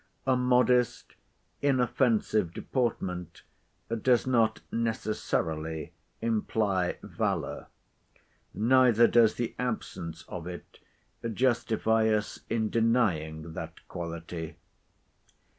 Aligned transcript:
A 0.25 0.35
modest 0.35 1.13
inoffensive 1.61 2.53
deportment 2.55 3.43
does 4.01 4.25
not 4.25 4.61
necessarily 4.71 5.93
imply 6.23 6.97
valour; 7.03 7.67
neither 8.51 9.05
does 9.07 9.35
the 9.35 9.53
absence 9.59 10.25
of 10.27 10.47
it 10.47 10.79
justify 11.33 12.07
us 12.09 12.39
in 12.49 12.71
denying 12.71 13.53
that 13.53 13.87
quality. 13.87 14.55